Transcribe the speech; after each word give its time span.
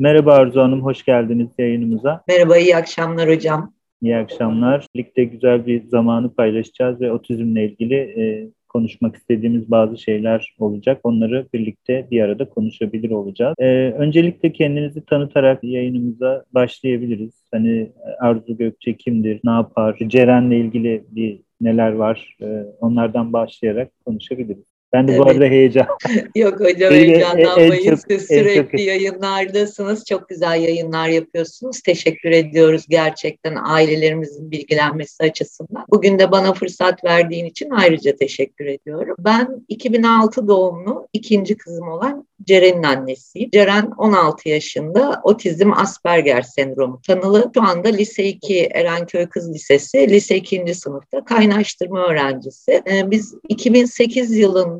Merhaba 0.00 0.34
Arzu 0.34 0.60
Hanım, 0.60 0.82
hoş 0.82 1.04
geldiniz 1.04 1.48
yayınımıza. 1.58 2.22
Merhaba, 2.28 2.58
iyi 2.58 2.76
akşamlar 2.76 3.28
hocam. 3.28 3.72
İyi 4.02 4.16
akşamlar. 4.16 4.86
Birlikte 4.94 5.24
güzel 5.24 5.66
bir 5.66 5.88
zamanı 5.88 6.34
paylaşacağız 6.34 7.00
ve 7.00 7.12
otizmle 7.12 7.64
ilgili 7.64 7.94
e, 7.94 8.50
konuşmak 8.68 9.16
istediğimiz 9.16 9.70
bazı 9.70 9.98
şeyler 9.98 10.54
olacak. 10.58 11.00
Onları 11.02 11.46
birlikte 11.54 12.08
bir 12.10 12.20
arada 12.20 12.48
konuşabilir 12.48 13.10
olacağız. 13.10 13.54
E, 13.58 13.66
öncelikle 13.98 14.52
kendinizi 14.52 15.04
tanıtarak 15.04 15.64
yayınımıza 15.64 16.44
başlayabiliriz. 16.54 17.44
Hani 17.52 17.92
Arzu 18.20 18.56
Gökçe 18.56 18.96
kimdir, 18.96 19.40
ne 19.44 19.50
yapar, 19.50 19.96
Ceren'le 20.08 20.50
ilgili 20.50 21.04
bir 21.10 21.40
neler 21.60 21.92
var 21.92 22.36
e, 22.42 22.46
onlardan 22.80 23.32
başlayarak 23.32 23.92
konuşabiliriz. 24.06 24.67
Ben 24.92 25.08
de 25.08 25.12
evet. 25.12 25.20
bu 25.20 25.30
arada 25.30 25.44
heyecan. 25.44 25.86
Yok 26.34 26.60
hocam 26.60 26.92
heyecanlanmayın. 26.92 27.94
Siz 28.08 28.26
sürekli 28.26 28.78
çok... 28.78 28.80
yayınlardasınız. 28.80 30.04
Çok 30.04 30.28
güzel 30.28 30.62
yayınlar 30.62 31.08
yapıyorsunuz. 31.08 31.80
Teşekkür 31.80 32.30
ediyoruz 32.30 32.84
gerçekten 32.88 33.56
ailelerimizin 33.64 34.50
bilgilenmesi 34.50 35.24
açısından. 35.24 35.84
Bugün 35.90 36.18
de 36.18 36.30
bana 36.30 36.54
fırsat 36.54 37.04
verdiğin 37.04 37.44
için 37.44 37.70
ayrıca 37.70 38.16
teşekkür 38.16 38.66
ediyorum. 38.66 39.16
Ben 39.18 39.64
2006 39.68 40.48
doğumlu 40.48 41.08
ikinci 41.12 41.56
kızım 41.56 41.88
olan 41.88 42.28
Ceren'in 42.44 42.82
annesiyim. 42.82 43.50
Ceren 43.50 43.90
16 43.98 44.48
yaşında 44.48 45.20
otizm 45.22 45.72
Asperger 45.72 46.42
sendromu 46.42 47.00
tanılı. 47.06 47.50
Şu 47.54 47.62
anda 47.62 47.88
lise 47.88 48.24
2 48.24 48.66
Erenköy 48.66 49.26
Kız 49.26 49.54
Lisesi 49.54 50.08
lise 50.08 50.36
2. 50.36 50.74
sınıfta 50.74 51.24
kaynaştırma 51.24 52.06
öğrencisi. 52.06 52.82
Ee, 52.90 53.10
biz 53.10 53.34
2008 53.48 54.36
yılında 54.36 54.77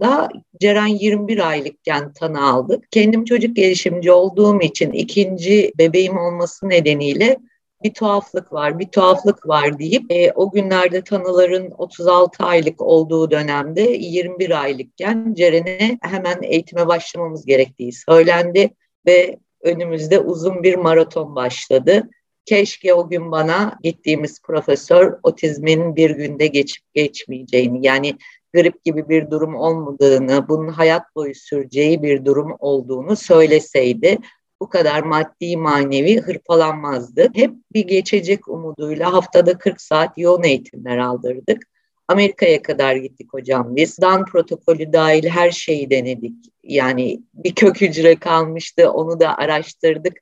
Ceren 0.61 0.87
21 0.87 1.49
aylıkken 1.49 2.13
tanı 2.13 2.51
aldık. 2.51 2.85
Kendim 2.91 3.25
çocuk 3.25 3.57
gelişimci 3.57 4.13
olduğum 4.13 4.61
için 4.61 4.93
ikinci 4.93 5.73
bebeğim 5.79 6.19
olması 6.19 6.69
nedeniyle 6.69 7.37
bir 7.85 7.95
tuhaflık 7.95 8.53
var, 8.53 8.79
bir 8.79 8.89
tuhaflık 8.89 9.49
var 9.49 9.79
deyip 9.79 10.13
e, 10.13 10.33
o 10.33 10.51
günlerde 10.51 11.05
tanıların 11.05 11.71
36 11.79 12.45
aylık 12.45 12.81
olduğu 12.81 13.31
dönemde 13.31 13.81
21 13.81 14.63
aylıkken 14.63 15.35
Ceren'e 15.37 15.99
hemen 16.03 16.43
eğitime 16.43 16.87
başlamamız 16.87 17.47
gerektiği 17.47 17.93
söylendi 17.93 18.71
ve 19.07 19.39
önümüzde 19.63 20.19
uzun 20.19 20.63
bir 20.63 20.75
maraton 20.75 21.37
başladı. 21.37 22.09
Keşke 22.45 22.95
o 22.95 23.09
gün 23.09 23.33
bana 23.33 23.79
gittiğimiz 23.83 24.43
profesör 24.43 25.19
otizmin 25.23 25.97
bir 25.97 26.11
günde 26.11 26.47
geçip 26.47 26.95
geçmeyeceğini 26.95 27.87
yani 27.87 28.15
grip 28.55 28.85
gibi 28.85 29.09
bir 29.09 29.31
durum 29.31 29.55
olmadığını, 29.55 30.49
bunun 30.49 30.69
hayat 30.69 31.03
boyu 31.15 31.35
süreceği 31.35 32.03
bir 32.03 32.25
durum 32.25 32.57
olduğunu 32.59 33.17
söyleseydi 33.17 34.19
bu 34.61 34.69
kadar 34.69 35.03
maddi 35.03 35.57
manevi 35.57 36.21
hırpalanmazdı. 36.21 37.29
Hep 37.35 37.51
bir 37.73 37.87
geçecek 37.87 38.49
umuduyla 38.49 39.13
haftada 39.13 39.59
40 39.59 39.81
saat 39.81 40.19
yoğun 40.19 40.43
eğitimler 40.43 40.99
aldırdık. 40.99 41.63
Amerika'ya 42.09 42.63
kadar 42.63 42.97
gittik 42.97 43.33
hocam 43.33 43.77
biz. 43.77 43.99
Dan 44.01 44.25
protokolü 44.25 44.93
dahil 44.93 45.29
her 45.29 45.51
şeyi 45.51 45.91
denedik. 45.91 46.35
Yani 46.63 47.21
bir 47.35 47.55
kök 47.55 47.81
hücre 47.81 48.17
kalmıştı 48.17 48.91
onu 48.91 49.21
da 49.21 49.39
araştırdık. 49.39 50.13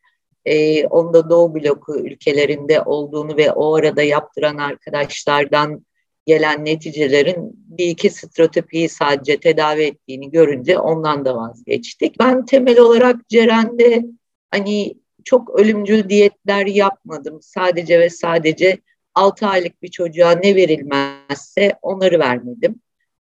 Ee, 0.45 0.87
onu 0.87 1.15
da 1.15 1.31
Doğu 1.31 1.55
bloku 1.55 1.99
ülkelerinde 1.99 2.83
olduğunu 2.83 3.37
ve 3.37 3.53
o 3.53 3.75
arada 3.75 4.03
yaptıran 4.03 4.57
arkadaşlardan 4.57 5.87
gelen 6.27 6.65
neticelerin 6.65 7.53
bir 7.55 7.87
iki 7.87 8.11
strotopiyi 8.11 8.89
sadece 8.89 9.41
tedavi 9.41 9.83
ettiğini 9.83 10.31
görünce 10.31 10.79
ondan 10.79 11.25
da 11.25 11.37
vazgeçtik. 11.37 12.19
Ben 12.19 12.45
temel 12.45 12.79
olarak 12.79 13.29
Ceren'de 13.29 14.07
hani 14.51 14.95
çok 15.25 15.61
ölümcül 15.61 16.09
diyetler 16.09 16.67
yapmadım. 16.67 17.39
Sadece 17.43 18.01
ve 18.01 18.11
sadece 18.11 18.79
6 19.15 19.47
aylık 19.47 19.83
bir 19.83 19.89
çocuğa 19.89 20.31
ne 20.31 20.55
verilmezse 20.55 21.79
onları 21.83 22.19
vermedim. 22.19 22.75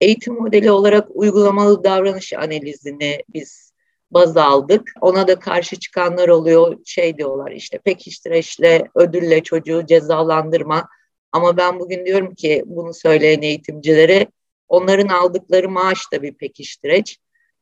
Eğitim 0.00 0.34
modeli 0.34 0.70
olarak 0.70 1.08
uygulamalı 1.10 1.84
davranış 1.84 2.32
analizini 2.32 3.18
biz 3.34 3.72
baz 4.10 4.36
aldık. 4.36 4.92
Ona 5.00 5.28
da 5.28 5.38
karşı 5.38 5.76
çıkanlar 5.76 6.28
oluyor. 6.28 6.76
Şey 6.84 7.16
diyorlar 7.16 7.50
işte 7.50 7.78
pekiştireçle, 7.78 8.88
ödülle 8.94 9.42
çocuğu 9.42 9.86
cezalandırma. 9.86 10.88
Ama 11.32 11.56
ben 11.56 11.80
bugün 11.80 12.06
diyorum 12.06 12.34
ki 12.34 12.62
bunu 12.66 12.94
söyleyen 12.94 13.42
eğitimcilere 13.42 14.26
onların 14.68 15.08
aldıkları 15.08 15.68
maaş 15.68 16.12
da 16.12 16.22
bir 16.22 16.34
pekiştireç 16.34 17.18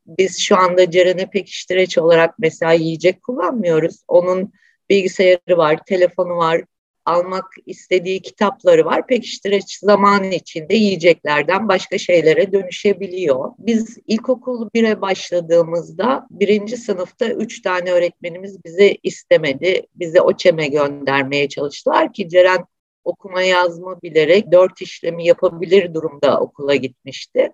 biz 0.07 0.41
şu 0.41 0.57
anda 0.57 0.91
Ceren'e 0.91 1.27
pekiştireç 1.27 1.99
olarak 1.99 2.39
mesela 2.39 2.73
yiyecek 2.73 3.23
kullanmıyoruz. 3.23 4.03
Onun 4.09 4.53
bilgisayarı 4.91 5.57
var, 5.57 5.81
telefonu 5.87 6.37
var, 6.37 6.65
almak 7.05 7.45
istediği 7.67 8.23
kitapları 8.23 8.85
var. 8.85 9.07
Pekiştireç 9.07 9.79
zamanın 9.79 10.31
içinde 10.31 10.75
yiyeceklerden 10.75 11.69
başka 11.69 11.99
şeylere 11.99 12.53
dönüşebiliyor. 12.53 13.51
Biz 13.59 13.99
ilkokul 14.07 14.69
1'e 14.75 15.01
başladığımızda 15.01 16.27
birinci 16.31 16.77
sınıfta 16.77 17.29
üç 17.29 17.63
tane 17.63 17.91
öğretmenimiz 17.91 18.65
bize 18.65 18.97
istemedi. 19.03 19.83
Bize 19.95 20.21
OÇEM'e 20.21 20.69
göndermeye 20.69 21.49
çalıştılar 21.49 22.13
ki 22.13 22.29
Ceren 22.29 22.65
okuma 23.05 23.43
yazma 23.43 24.03
bilerek 24.03 24.53
dört 24.53 24.81
işlemi 24.81 25.27
yapabilir 25.27 25.94
durumda 25.94 26.41
okula 26.41 26.75
gitmişti. 26.75 27.53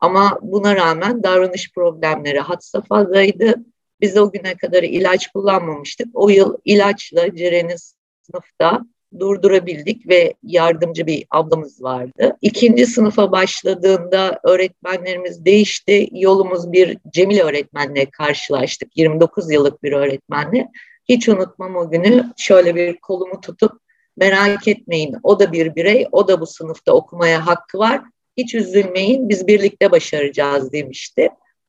Ama 0.00 0.38
buna 0.42 0.76
rağmen 0.76 1.22
davranış 1.22 1.72
problemleri 1.72 2.40
had 2.40 2.60
safhadaydı. 2.60 3.54
Biz 4.00 4.16
o 4.16 4.32
güne 4.32 4.56
kadar 4.56 4.82
ilaç 4.82 5.26
kullanmamıştık. 5.26 6.06
O 6.14 6.28
yıl 6.28 6.56
ilaçla 6.64 7.36
Ceren'i 7.36 7.74
sınıfta 8.22 8.80
durdurabildik 9.18 10.08
ve 10.08 10.34
yardımcı 10.42 11.06
bir 11.06 11.24
ablamız 11.30 11.82
vardı. 11.82 12.36
İkinci 12.40 12.86
sınıfa 12.86 13.32
başladığında 13.32 14.40
öğretmenlerimiz 14.44 15.44
değişti. 15.44 16.08
Yolumuz 16.12 16.72
bir 16.72 16.98
Cemil 17.12 17.40
öğretmenle 17.40 18.06
karşılaştık. 18.10 18.96
29 18.96 19.50
yıllık 19.50 19.82
bir 19.82 19.92
öğretmenle. 19.92 20.68
Hiç 21.08 21.28
unutmam 21.28 21.76
o 21.76 21.90
günü 21.90 22.32
şöyle 22.36 22.74
bir 22.74 23.00
kolumu 23.00 23.40
tutup 23.40 23.72
merak 24.20 24.68
etmeyin 24.68 25.16
o 25.22 25.40
da 25.40 25.52
bir 25.52 25.74
birey, 25.74 26.06
o 26.12 26.28
da 26.28 26.40
bu 26.40 26.46
sınıfta 26.46 26.92
okumaya 26.92 27.46
hakkı 27.46 27.78
var 27.78 28.00
hiç 28.36 28.54
üzülmeyin 28.54 29.28
biz 29.28 29.46
birlikte 29.46 29.90
başaracağız 29.90 30.72
demişti. 30.72 31.28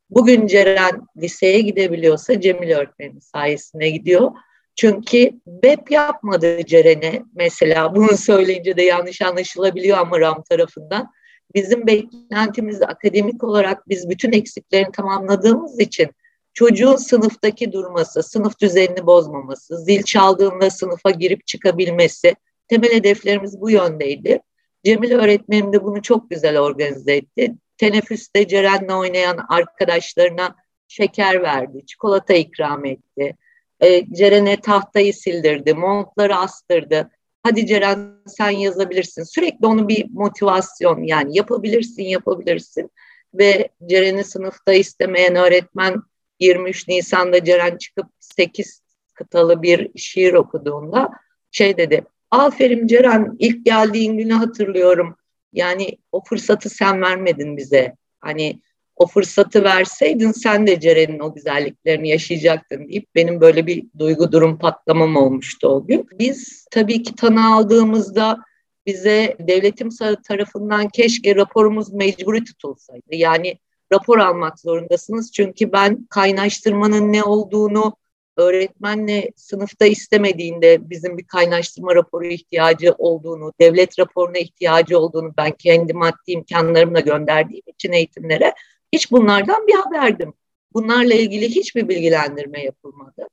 Bugün 0.10 0.48
Ceren 0.48 1.02
liseye 1.18 1.62
gidebiliyorsa 1.62 2.42
Cemil 2.42 2.72
öğretmenin 2.72 3.20
sayesinde 3.20 3.90
gidiyor. 3.90 4.32
Çünkü 4.76 5.32
BEP 5.48 5.92
yapmadı 5.92 6.66
Ceren'e 6.66 7.24
mesela 7.36 7.96
bunu 7.96 8.18
söyleyince 8.18 8.78
de 8.78 8.84
yanlış 8.84 9.22
anlaşılabiliyor 9.22 9.98
ama 9.98 10.20
RAM 10.20 10.44
tarafından. 10.50 11.12
Bizim 11.56 11.88
beklentimiz 11.88 12.82
akademik 12.82 13.44
olarak 13.44 13.90
biz 13.90 14.10
bütün 14.10 14.32
eksiklerini 14.32 14.92
tamamladığımız 14.92 15.80
için 15.80 16.08
çocuğun 16.54 16.96
sınıftaki 16.96 17.72
durması, 17.72 18.24
sınıf 18.24 18.60
düzenini 18.60 19.06
bozmaması, 19.06 19.78
zil 19.78 20.04
çaldığında 20.04 20.70
sınıfa 20.70 21.12
girip 21.12 21.48
çıkabilmesi 21.48 22.36
temel 22.68 22.92
hedeflerimiz 22.92 23.62
bu 23.62 23.70
yöndeydi. 23.70 24.40
Cemil 24.86 25.12
öğretmenim 25.12 25.74
de 25.74 25.84
bunu 25.84 26.02
çok 26.02 26.30
güzel 26.30 26.60
organize 26.60 27.16
etti. 27.16 27.56
Teneffüste 27.78 28.48
Ceren'le 28.48 28.90
oynayan 28.90 29.38
arkadaşlarına 29.50 30.56
şeker 30.88 31.44
verdi, 31.44 31.86
çikolata 31.86 32.34
ikram 32.34 32.86
etti. 32.86 33.38
E, 33.80 34.14
Ceren'e 34.14 34.62
tahtayı 34.62 35.14
sildirdi, 35.14 35.74
montları 35.74 36.36
astırdı. 36.36 37.12
Hadi 37.44 37.66
Ceren 37.66 38.14
sen 38.28 38.50
yazabilirsin. 38.50 39.24
Sürekli 39.24 39.68
onu 39.68 39.88
bir 39.88 40.06
motivasyon 40.10 41.04
yani 41.04 41.38
yapabilirsin, 41.38 42.04
yapabilirsin. 42.04 42.92
Ve 43.34 43.70
Ceren'i 43.90 44.24
sınıfta 44.24 44.74
istemeyen 44.74 45.36
öğretmen 45.36 46.02
23 46.42 46.88
Nisan'da 46.88 47.44
Ceren 47.44 47.78
çıkıp 47.78 48.06
8 48.20 48.82
kıtalı 49.14 49.62
bir 49.62 49.90
şiir 49.96 50.34
okuduğunda 50.34 51.10
şey 51.52 51.78
dedi 51.78 52.04
Aferin 52.32 52.88
Ceren 52.88 53.36
ilk 53.40 53.66
geldiğin 53.66 54.18
günü 54.18 54.34
hatırlıyorum. 54.34 55.16
Yani 55.54 55.98
o 56.12 56.24
fırsatı 56.24 56.70
sen 56.70 57.02
vermedin 57.02 57.58
bize. 57.58 57.96
Hani 58.20 58.60
o 58.96 59.08
fırsatı 59.08 59.64
verseydin 59.64 60.32
sen 60.32 60.68
de 60.68 60.80
Ceren'in 60.80 61.20
o 61.20 61.34
güzelliklerini 61.34 62.10
yaşayacaktın 62.10 62.88
deyip 62.88 63.16
benim 63.16 63.42
böyle 63.42 63.68
bir 63.68 63.84
duygu 64.00 64.32
durum 64.32 64.58
patlamam 64.58 65.16
olmuştu 65.16 65.68
o 65.68 65.88
gün. 65.88 66.08
Biz 66.20 66.66
tabii 66.72 67.04
ki 67.04 67.16
tanı 67.16 67.56
aldığımızda 67.56 68.38
bize 68.86 69.38
devletim 69.40 69.90
tarafından 70.28 70.90
keşke 70.90 71.36
raporumuz 71.36 71.94
mecburi 71.94 72.44
tutulsaydı. 72.44 73.16
Yani 73.16 73.58
rapor 73.94 74.18
almak 74.18 74.60
zorundasınız 74.60 75.32
çünkü 75.32 75.72
ben 75.72 76.08
kaynaştırmanın 76.10 77.14
ne 77.14 77.24
olduğunu 77.24 77.94
öğretmenle 78.38 79.32
sınıfta 79.36 79.86
istemediğinde 79.86 80.90
bizim 80.90 81.18
bir 81.18 81.24
kaynaştırma 81.24 81.96
raporu 81.96 82.26
ihtiyacı 82.26 82.96
olduğunu, 82.98 83.54
devlet 83.60 84.00
raporuna 84.00 84.38
ihtiyacı 84.38 85.00
olduğunu 85.00 85.34
ben 85.38 85.52
kendi 85.52 85.94
maddi 85.94 86.32
imkanlarımla 86.32 87.00
gönderdiğim 87.00 87.64
için 87.68 87.92
eğitimlere 87.92 88.54
hiç 88.94 89.12
bunlardan 89.12 89.68
bir 89.68 89.76
haberdim. 89.76 90.34
Bunlarla 90.74 91.14
ilgili 91.14 91.50
hiçbir 91.50 91.90
bilgilendirme 91.90 92.64
yapılmadı. 92.64 93.28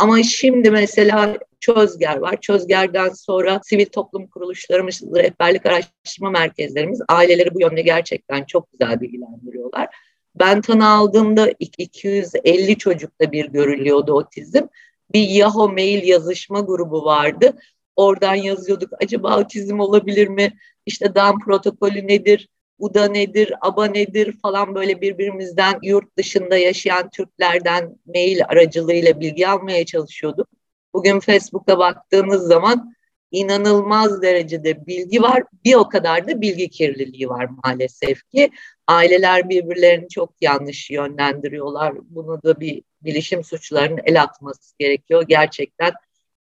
Ama 0.00 0.22
şimdi 0.22 0.70
mesela 0.70 1.38
Çözger 1.60 2.16
var. 2.16 2.40
Çözger'den 2.40 3.08
sonra 3.08 3.60
sivil 3.64 3.86
toplum 3.86 4.26
kuruluşlarımız, 4.26 5.02
rehberlik 5.16 5.66
araştırma 5.66 6.30
merkezlerimiz 6.30 7.00
aileleri 7.08 7.54
bu 7.54 7.60
yönde 7.60 7.82
gerçekten 7.82 8.44
çok 8.44 8.72
güzel 8.72 9.00
bilgilendiriyorlar. 9.00 9.88
Ben 10.34 10.60
tanı 10.60 10.88
aldığımda 10.88 11.52
250 11.58 12.78
çocukta 12.78 13.32
bir 13.32 13.48
görülüyordu 13.48 14.12
otizm. 14.12 14.66
Bir 15.12 15.28
Yahoo 15.28 15.68
mail 15.68 16.08
yazışma 16.08 16.60
grubu 16.60 17.04
vardı. 17.04 17.52
Oradan 17.96 18.34
yazıyorduk 18.34 18.90
acaba 19.02 19.38
otizm 19.38 19.80
olabilir 19.80 20.28
mi? 20.28 20.58
İşte 20.86 21.14
Down 21.14 21.38
protokolü 21.44 22.08
nedir? 22.08 22.48
UDA 22.80 23.08
nedir, 23.08 23.52
ABA 23.60 23.86
nedir 23.86 24.36
falan 24.42 24.74
böyle 24.74 25.00
birbirimizden 25.00 25.78
yurt 25.82 26.16
dışında 26.16 26.56
yaşayan 26.56 27.10
Türklerden 27.10 27.98
mail 28.06 28.44
aracılığıyla 28.48 29.20
bilgi 29.20 29.48
almaya 29.48 29.86
çalışıyorduk. 29.86 30.48
Bugün 30.94 31.20
Facebook'a 31.20 31.78
baktığımız 31.78 32.42
zaman 32.42 32.94
inanılmaz 33.30 34.22
derecede 34.22 34.86
bilgi 34.86 35.22
var. 35.22 35.42
Bir 35.64 35.74
o 35.74 35.88
kadar 35.88 36.28
da 36.28 36.40
bilgi 36.40 36.68
kirliliği 36.68 37.28
var 37.28 37.48
maalesef 37.64 38.28
ki. 38.28 38.50
Aileler 38.86 39.48
birbirlerini 39.48 40.08
çok 40.08 40.34
yanlış 40.40 40.90
yönlendiriyorlar. 40.90 41.94
Bunu 42.02 42.42
da 42.42 42.60
bir 42.60 42.82
bilişim 43.02 43.44
suçlarının 43.44 44.00
el 44.04 44.22
atması 44.22 44.78
gerekiyor. 44.78 45.24
Gerçekten 45.28 45.92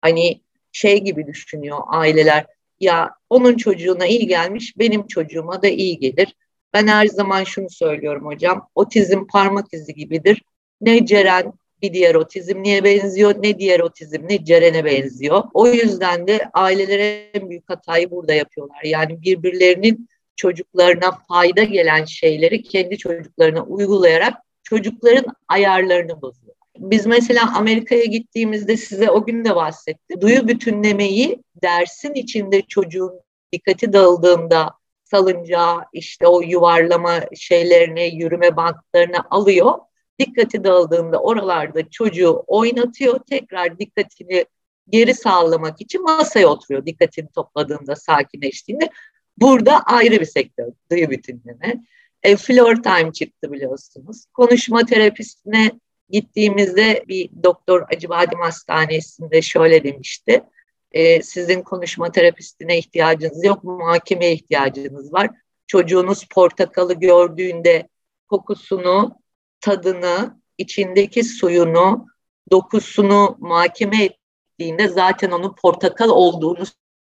hani 0.01 0.42
şey 0.72 1.04
gibi 1.04 1.28
düşünüyor 1.28 1.80
aileler. 1.88 2.45
Ya 2.79 3.12
onun 3.29 3.57
çocuğuna 3.57 4.07
iyi 4.07 4.27
gelmiş, 4.27 4.74
benim 4.77 5.07
çocuğuma 5.07 5.62
da 5.62 5.68
iyi 5.68 6.00
gelir. 6.00 6.35
Ben 6.74 6.88
her 6.88 7.07
zaman 7.07 7.44
şunu 7.44 7.69
söylüyorum 7.69 8.25
hocam. 8.25 8.69
Otizm 8.75 9.27
parmak 9.27 9.74
izi 9.74 9.94
gibidir. 9.94 10.44
Ne 10.81 11.06
Ceren 11.06 11.53
bir 11.81 11.94
diğer 11.94 12.15
otizm 12.15 12.63
niye 12.63 12.83
benziyor, 12.83 13.35
ne 13.44 13.59
diğer 13.59 13.79
otizm 13.79 14.24
ne 14.29 14.45
Ceren'e 14.45 14.85
benziyor. 14.85 15.44
O 15.53 15.68
yüzden 15.68 16.27
de 16.27 16.50
ailelere 16.53 17.29
en 17.33 17.50
büyük 17.50 17.69
hatayı 17.69 18.12
burada 18.12 18.33
yapıyorlar. 18.33 18.83
Yani 18.83 19.21
birbirlerinin 19.21 20.09
çocuklarına 20.35 21.12
fayda 21.27 21.63
gelen 21.63 22.06
şeyleri 22.06 22.63
kendi 22.63 22.97
çocuklarına 22.97 23.63
uygulayarak 23.63 24.33
çocukların 24.63 25.33
ayarlarını 25.47 26.21
bozuyor. 26.21 26.47
Biz 26.79 27.06
mesela 27.06 27.56
Amerika'ya 27.56 28.06
gittiğimizde 28.06 28.77
size 28.77 29.12
o 29.12 29.25
gün 29.25 29.45
de 29.45 29.56
bahsettim. 29.56 30.21
Duyu 30.21 30.47
bütünlemeyi 30.47 31.44
dersin 31.63 32.13
içinde 32.13 32.62
çocuğun 32.62 33.19
dikkati 33.53 33.94
dağıldığında 33.94 34.71
salıncağı 35.03 35.85
işte 35.94 36.27
o 36.27 36.41
yuvarlama 36.41 37.19
şeylerini, 37.35 38.15
yürüme 38.15 38.56
bantlarını 38.56 39.18
alıyor. 39.29 39.74
Dikkati 40.19 40.63
dağıldığında 40.63 41.19
oralarda 41.21 41.89
çocuğu 41.89 42.44
oynatıyor. 42.47 43.19
Tekrar 43.19 43.79
dikkatini 43.79 44.45
geri 44.89 45.13
sağlamak 45.13 45.81
için 45.81 46.03
masaya 46.03 46.47
oturuyor. 46.47 46.85
Dikkatini 46.85 47.27
topladığında, 47.31 47.95
sakinleştiğinde. 47.95 48.89
Burada 49.38 49.79
ayrı 49.79 50.19
bir 50.19 50.25
sektör, 50.25 50.65
duyu 50.91 51.09
bütünleme. 51.09 51.83
E, 52.24 52.35
floor 52.35 52.75
time 52.75 53.13
çıktı 53.13 53.51
biliyorsunuz. 53.51 54.25
Konuşma 54.33 54.85
terapistine 54.85 55.71
gittiğimizde 56.09 57.06
bir 57.07 57.30
doktor 57.44 57.86
Acıbadem 57.95 58.39
Hastanesi'nde 58.39 59.42
şöyle 59.42 59.83
demişti. 59.83 60.44
E, 60.92 61.21
sizin 61.21 61.62
konuşma 61.62 62.12
terapistine 62.12 62.77
ihtiyacınız 62.77 63.45
yok, 63.45 63.63
muhakemeye 63.63 64.33
ihtiyacınız 64.33 65.13
var. 65.13 65.30
Çocuğunuz 65.68 66.25
portakalı 66.31 66.94
gördüğünde 66.94 67.88
kokusunu, 68.27 69.15
tadını, 69.62 70.42
içindeki 70.57 71.24
suyunu, 71.24 72.06
dokusunu 72.51 73.38
muhakeme 73.39 74.03
ettiğinde 74.03 74.88
zaten 74.88 75.31
onun 75.31 75.56
portakal 75.62 76.10
olduğunu 76.10 76.63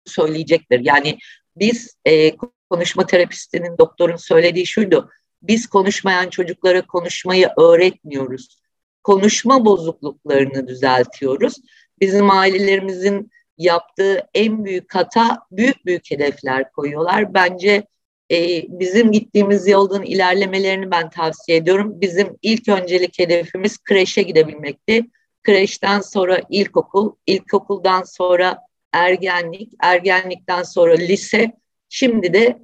söyleyecektir. 0.06 0.80
Yani 0.84 1.18
biz 1.56 1.96
e, 2.04 2.36
konuşma 2.70 3.06
terapistinin, 3.06 3.78
doktorun 3.78 4.16
söylediği 4.16 4.66
şuydu. 4.66 5.10
Biz 5.42 5.66
konuşmayan 5.66 6.30
çocuklara 6.30 6.86
konuşmayı 6.86 7.48
öğretmiyoruz 7.58 8.59
konuşma 9.02 9.64
bozukluklarını 9.64 10.68
düzeltiyoruz. 10.68 11.54
Bizim 12.00 12.30
ailelerimizin 12.30 13.30
yaptığı 13.58 14.28
en 14.34 14.64
büyük 14.64 14.94
hata 14.94 15.38
büyük 15.50 15.86
büyük 15.86 16.10
hedefler 16.10 16.72
koyuyorlar. 16.72 17.34
Bence 17.34 17.86
e, 18.32 18.64
bizim 18.68 19.12
gittiğimiz 19.12 19.68
yoldan 19.68 20.02
ilerlemelerini 20.02 20.90
ben 20.90 21.10
tavsiye 21.10 21.58
ediyorum. 21.58 22.00
Bizim 22.00 22.36
ilk 22.42 22.68
öncelik 22.68 23.18
hedefimiz 23.18 23.78
kreşe 23.78 24.22
gidebilmekti. 24.22 25.06
Kreşten 25.42 26.00
sonra 26.00 26.40
ilkokul, 26.50 27.12
ilkokuldan 27.26 28.02
sonra 28.02 28.58
ergenlik, 28.92 29.72
ergenlikten 29.82 30.62
sonra 30.62 30.94
lise, 30.94 31.52
şimdi 31.88 32.32
de 32.32 32.58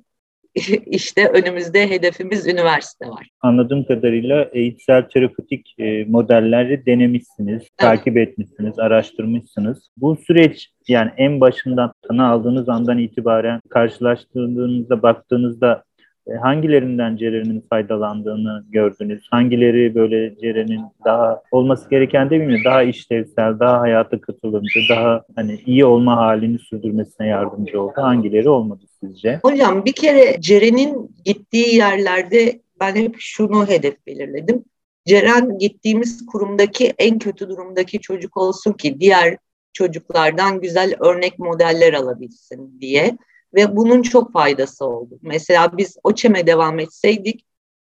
işte 0.87 1.29
önümüzde 1.29 1.91
hedefimiz 1.91 2.47
üniversite 2.47 3.09
var. 3.09 3.29
Anladığım 3.41 3.85
kadarıyla 3.85 4.49
eğitsel 4.53 5.03
terapötik 5.03 5.75
e, 5.79 6.05
modelleri 6.05 6.87
denemişsiniz, 6.87 7.63
evet. 7.63 7.79
takip 7.79 8.17
etmişsiniz, 8.17 8.79
araştırmışsınız. 8.79 9.91
Bu 9.97 10.17
süreç 10.17 10.71
yani 10.89 11.11
en 11.17 11.41
başından 11.41 11.93
tanı 12.09 12.29
aldığınız 12.29 12.69
andan 12.69 12.99
itibaren 12.99 13.61
karşılaştırdığınızda, 13.69 15.03
baktığınızda 15.03 15.85
e, 16.27 16.35
hangilerinden 16.35 17.17
Ceren'in 17.17 17.65
faydalandığını 17.71 18.65
gördünüz? 18.69 19.29
Hangileri 19.31 19.95
böyle 19.95 20.39
Ceren'in 20.39 20.81
daha 21.05 21.43
olması 21.51 21.91
gereken 21.91 22.31
de 22.31 22.41
bilmiyorum. 22.41 22.65
Daha 22.65 22.83
işlevsel, 22.83 23.59
daha 23.59 23.81
hayata 23.81 24.21
katılımcı, 24.21 24.81
daha 24.91 25.23
hani 25.37 25.59
iyi 25.67 25.85
olma 25.85 26.17
halini 26.17 26.59
sürdürmesine 26.59 27.27
yardımcı 27.27 27.83
oldu. 27.83 27.93
Hangileri 27.97 28.49
olmadı 28.49 28.83
sizce? 29.09 29.41
Hocam 29.43 29.85
bir 29.85 29.93
kere 29.93 30.41
Ceren'in 30.41 31.17
gittiği 31.25 31.75
yerlerde 31.75 32.61
ben 32.81 32.97
hep 32.97 33.17
şunu 33.19 33.69
hedef 33.69 34.07
belirledim. 34.07 34.65
Ceren 35.07 35.59
gittiğimiz 35.59 36.27
kurumdaki 36.27 36.95
en 36.99 37.19
kötü 37.19 37.49
durumdaki 37.49 38.01
çocuk 38.01 38.37
olsun 38.37 38.73
ki 38.73 39.01
diğer 39.01 39.39
çocuklardan 39.73 40.61
güzel 40.61 40.95
örnek 41.01 41.39
modeller 41.39 41.93
alabilsin 41.93 42.81
diye 42.81 43.19
ve 43.55 43.77
bunun 43.77 44.03
çok 44.03 44.33
faydası 44.33 44.85
oldu. 44.85 45.19
Mesela 45.23 45.77
biz 45.77 45.97
OÇEM'e 46.05 46.47
devam 46.47 46.79
etseydik 46.79 47.47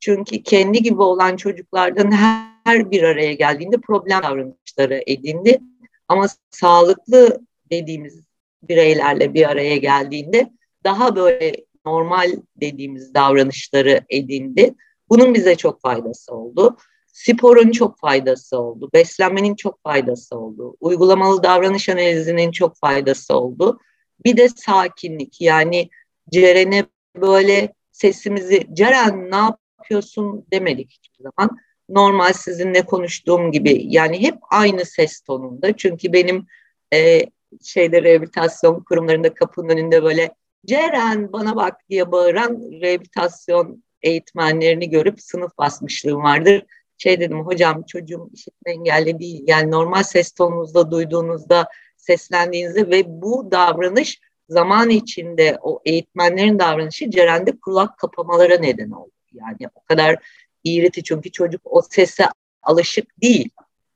çünkü 0.01 0.43
kendi 0.43 0.83
gibi 0.83 1.03
olan 1.03 1.37
çocuklardan 1.37 2.13
her 2.13 2.91
bir 2.91 3.03
araya 3.03 3.33
geldiğinde 3.33 3.77
problem 3.77 4.23
davranışları 4.23 5.03
edindi. 5.07 5.61
Ama 6.09 6.27
sağlıklı 6.51 7.41
dediğimiz 7.71 8.21
bireylerle 8.63 9.35
bir 9.35 9.49
araya 9.49 9.77
geldiğinde 9.77 10.51
daha 10.85 11.17
böyle 11.17 11.53
normal 11.87 12.33
dediğimiz 12.57 13.15
davranışları 13.15 14.05
edindi. 14.09 14.75
Bunun 15.09 15.35
bize 15.35 15.55
çok 15.57 15.81
faydası 15.81 16.35
oldu. 16.35 16.77
Sporun 17.07 17.71
çok 17.71 17.99
faydası 17.99 18.59
oldu. 18.59 18.91
Beslenmenin 18.95 19.55
çok 19.55 19.83
faydası 19.83 20.39
oldu. 20.39 20.77
Uygulamalı 20.81 21.43
davranış 21.43 21.89
analizinin 21.89 22.51
çok 22.51 22.77
faydası 22.77 23.37
oldu. 23.37 23.81
Bir 24.25 24.37
de 24.37 24.49
sakinlik 24.49 25.41
yani 25.41 25.91
Ceren'e 26.31 26.87
böyle 27.17 27.75
sesimizi 27.93 28.67
Ceren 28.73 29.31
ne 29.31 29.37
yapıyorsun 29.37 30.47
demedik 30.53 30.91
hiçbir 30.91 31.25
zaman. 31.25 31.59
Normal 31.89 32.33
sizinle 32.33 32.83
konuştuğum 32.83 33.53
gibi 33.53 33.83
yani 33.87 34.23
hep 34.23 34.35
aynı 34.51 34.85
ses 34.85 35.21
tonunda. 35.21 35.77
Çünkü 35.77 36.13
benim 36.13 36.47
e, 36.95 37.23
şeyde 37.63 38.03
rehabilitasyon 38.03 38.81
kurumlarında 38.81 39.35
kapının 39.35 39.69
önünde 39.69 40.03
böyle 40.03 40.35
Ceren 40.67 41.33
bana 41.33 41.57
bak 41.57 41.77
diye 41.91 42.13
bağıran 42.13 42.81
rehabilitasyon 42.83 43.85
eğitmenlerini 44.03 44.91
görüp 44.91 45.21
sınıf 45.21 45.59
basmışlığım 45.59 46.23
vardır. 46.23 46.65
Şey 46.99 47.21
dedim 47.21 47.41
hocam 47.41 47.83
çocuğum 47.83 48.31
işitme 48.33 48.73
engelli 48.73 49.19
değil. 49.19 49.45
Yani 49.47 49.71
normal 49.71 50.03
ses 50.03 50.33
tonunuzda 50.33 50.91
duyduğunuzda 50.91 51.69
seslendiğinizde 51.97 52.91
ve 52.91 53.23
bu 53.23 53.49
davranış 53.51 54.21
zaman 54.49 54.91
içinde 54.91 55.59
o 55.63 55.81
eğitmenlerin 55.85 56.59
davranışı 56.59 57.11
Ceren'de 57.11 57.61
kulak 57.61 57.99
kapamalara 57.99 58.59
neden 58.59 58.91
oldu. 58.91 59.13
Yani 59.33 59.71
o 59.75 59.83
kadar 59.83 60.17
iğreti 60.65 61.03
çünkü 61.03 61.33
çocuk 61.33 61.61
o 61.65 61.83
sese 61.91 62.27
alışık 62.63 63.23
değil. 63.23 63.49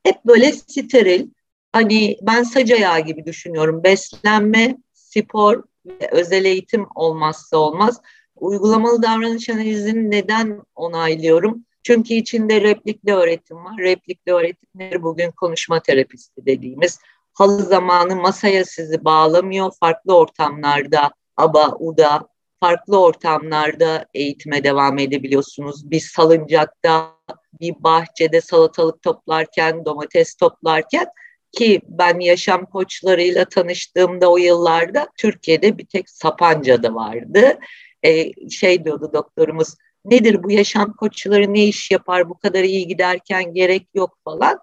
Hep 0.03 0.25
böyle 0.25 0.53
steril. 0.53 1.29
Hani 1.73 2.17
ben 2.23 2.43
sac 2.43 2.73
ayağı 2.73 3.01
gibi 3.01 3.27
düşünüyorum. 3.27 3.85
Beslenme, 3.85 4.77
spor 4.93 5.63
özel 6.11 6.45
eğitim 6.45 6.87
olmazsa 6.95 7.57
olmaz. 7.57 8.01
Uygulamalı 8.37 9.03
davranış 9.03 9.49
analizini 9.49 10.11
neden 10.11 10.63
onaylıyorum? 10.75 11.65
Çünkü 11.83 12.15
içinde 12.15 12.61
replikli 12.61 13.13
öğretim 13.13 13.57
var. 13.57 13.79
Replikli 13.79 14.33
öğretimleri 14.33 15.03
bugün 15.03 15.31
konuşma 15.31 15.81
terapisti 15.81 16.47
dediğimiz 16.47 16.99
halı 17.35 17.63
zamanı 17.63 18.17
masaya 18.17 18.65
sizi 18.65 19.05
bağlamıyor. 19.05 19.73
Farklı 19.81 20.17
ortamlarda 20.17 21.11
ABA, 21.37 21.77
UDA, 21.79 22.29
farklı 22.61 23.01
ortamlarda 23.01 24.07
eğitime 24.15 24.65
devam 24.65 24.99
edebiliyorsunuz. 24.99 25.91
Bir 25.91 26.01
salıncakta, 26.01 27.15
bir 27.61 27.75
bahçede 27.79 28.41
salatalık 28.41 29.03
toplarken, 29.03 29.85
domates 29.85 30.35
toplarken 30.35 31.07
ki 31.57 31.81
ben 31.89 32.21
yaşam 32.21 32.67
koçlarıyla 32.67 33.45
tanıştığımda 33.45 34.33
o 34.33 34.37
yıllarda 34.37 35.09
Türkiye'de 35.17 35.79
bir 35.79 35.87
tek 35.87 36.11
Sapanca'da 36.11 36.95
vardı. 36.95 37.59
Ee, 38.03 38.51
şey 38.51 38.85
diyordu 38.85 39.11
doktorumuz 39.15 39.75
nedir 40.05 40.43
bu 40.43 40.51
yaşam 40.51 40.93
koçları 40.93 41.55
ne 41.55 41.65
iş 41.65 41.91
yapar 41.91 42.29
bu 42.29 42.39
kadar 42.39 42.65
iyi 42.65 42.87
giderken 42.87 43.55
gerek 43.55 43.89
yok 43.95 44.19
falan. 44.25 44.59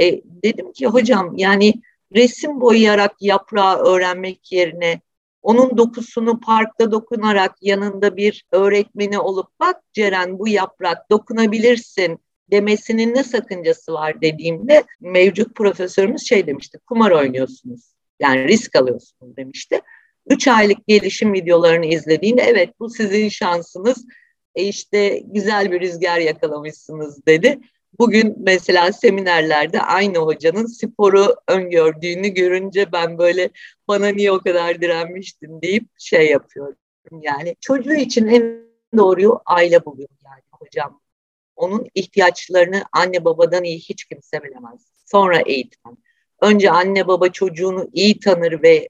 E, 0.00 0.20
dedim 0.24 0.72
ki 0.72 0.86
hocam 0.86 1.36
yani 1.36 1.74
resim 2.14 2.60
boyayarak 2.60 3.16
yaprağı 3.20 3.76
öğrenmek 3.76 4.52
yerine 4.52 5.00
onun 5.42 5.76
dokusunu 5.76 6.40
parkta 6.40 6.92
dokunarak 6.92 7.54
yanında 7.60 8.16
bir 8.16 8.44
öğretmeni 8.52 9.18
olup 9.18 9.48
bak 9.60 9.76
Ceren 9.92 10.38
bu 10.38 10.48
yaprak 10.48 11.10
dokunabilirsin 11.10 12.18
demesinin 12.50 13.14
ne 13.14 13.24
sakıncası 13.24 13.92
var 13.92 14.20
dediğimde 14.20 14.84
mevcut 15.00 15.54
profesörümüz 15.54 16.28
şey 16.28 16.46
demişti 16.46 16.78
kumar 16.78 17.10
oynuyorsunuz 17.10 17.94
yani 18.20 18.48
risk 18.48 18.76
alıyorsunuz 18.76 19.36
demişti. 19.36 19.80
Üç 20.26 20.48
aylık 20.48 20.86
gelişim 20.86 21.32
videolarını 21.32 21.86
izlediğinde 21.86 22.42
evet 22.42 22.70
bu 22.80 22.90
sizin 22.90 23.28
şansınız 23.28 24.06
e 24.54 24.64
işte 24.64 25.22
güzel 25.24 25.72
bir 25.72 25.80
rüzgar 25.80 26.18
yakalamışsınız 26.18 27.26
dedi. 27.26 27.58
Bugün 27.98 28.36
mesela 28.38 28.92
seminerlerde 28.92 29.80
aynı 29.82 30.18
hocanın 30.18 30.66
sporu 30.66 31.36
öngördüğünü 31.48 32.28
görünce 32.28 32.92
ben 32.92 33.18
böyle 33.18 33.50
bana 33.88 34.08
niye 34.08 34.32
o 34.32 34.38
kadar 34.38 34.80
direnmiştin 34.80 35.62
deyip 35.62 35.84
şey 35.98 36.30
yapıyorum. 36.30 36.76
Yani 37.20 37.56
çocuğu 37.60 37.94
için 37.94 38.26
en 38.26 38.70
doğruyu 38.96 39.40
aile 39.46 39.84
buluyor 39.84 40.08
yani 40.24 40.42
hocam. 40.52 41.00
Onun 41.60 41.86
ihtiyaçlarını 41.94 42.82
anne 42.92 43.24
babadan 43.24 43.64
iyi 43.64 43.78
hiç 43.78 44.04
kimse 44.04 44.42
bilemez. 44.42 44.80
Sonra 45.06 45.40
eğitmen. 45.40 45.96
Önce 46.40 46.70
anne 46.70 47.06
baba 47.06 47.28
çocuğunu 47.28 47.90
iyi 47.92 48.20
tanır 48.20 48.62
ve 48.62 48.88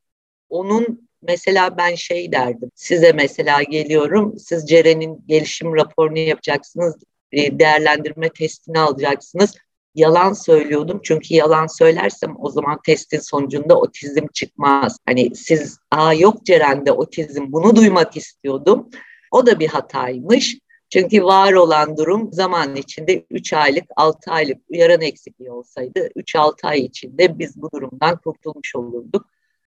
onun 0.49 1.09
mesela 1.23 1.77
ben 1.77 1.95
şey 1.95 2.33
derdim. 2.33 2.71
Size 2.75 3.13
mesela 3.13 3.63
geliyorum. 3.63 4.39
Siz 4.39 4.69
Ceren'in 4.69 5.25
gelişim 5.27 5.77
raporunu 5.77 6.19
yapacaksınız. 6.19 6.97
E, 7.33 7.59
değerlendirme 7.59 8.29
testini 8.29 8.79
alacaksınız. 8.79 9.55
Yalan 9.95 10.33
söylüyordum 10.33 11.01
çünkü 11.05 11.35
yalan 11.35 11.67
söylersem 11.67 12.35
o 12.39 12.51
zaman 12.51 12.81
testin 12.87 13.21
sonucunda 13.21 13.79
otizm 13.81 14.27
çıkmaz. 14.33 14.97
Hani 15.07 15.37
siz 15.37 15.79
aa 15.91 16.15
yok 16.15 16.47
Ceren'de 16.47 16.93
otizm 16.93 17.53
bunu 17.53 17.77
duymak 17.77 18.17
istiyordum. 18.17 18.91
O 19.31 19.47
da 19.47 19.61
bir 19.61 19.69
hataymış. 19.69 20.59
Çünkü 20.91 21.25
var 21.25 21.53
olan 21.53 21.97
durum 21.97 22.33
zaman 22.33 22.77
içinde 22.77 23.25
3 23.31 23.53
aylık, 23.53 23.85
6 23.97 24.31
aylık 24.31 24.59
uyaran 24.69 25.01
eksikliği 25.01 25.51
olsaydı 25.51 26.09
3-6 26.17 26.67
ay 26.67 26.81
içinde 26.81 27.39
biz 27.39 27.63
bu 27.63 27.71
durumdan 27.75 28.17
kurtulmuş 28.17 28.77
olurduk. 28.77 29.27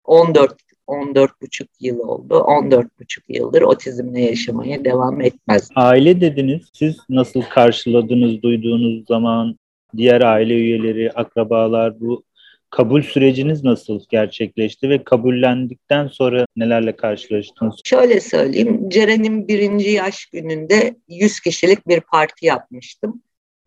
14 0.03 0.55
14,5 0.87 1.67
yıl 1.79 1.99
oldu. 1.99 2.33
14,5 2.33 3.21
yıldır 3.29 3.61
otizmle 3.61 4.21
yaşamaya 4.21 4.85
devam 4.85 5.21
etmez. 5.21 5.69
Aile 5.75 6.21
dediniz. 6.21 6.61
Siz 6.73 6.97
nasıl 7.09 7.41
karşıladınız 7.41 8.41
duyduğunuz 8.41 9.07
zaman 9.07 9.55
diğer 9.97 10.21
aile 10.21 10.53
üyeleri, 10.53 11.11
akrabalar 11.11 11.99
bu 11.99 12.23
kabul 12.71 13.01
süreciniz 13.01 13.63
nasıl 13.63 13.99
gerçekleşti 14.09 14.89
ve 14.89 15.03
kabullendikten 15.03 16.07
sonra 16.07 16.45
nelerle 16.55 16.95
karşılaştınız? 16.95 17.75
Şöyle 17.83 18.19
söyleyeyim, 18.19 18.89
Ceren'in 18.89 19.47
birinci 19.47 19.89
yaş 19.89 20.25
gününde 20.25 20.95
100 21.07 21.39
kişilik 21.39 21.87
bir 21.87 22.01
parti 22.01 22.45
yapmıştım. 22.45 23.21